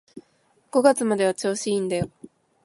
[0.71, 2.09] 五月までは調子いいんだよ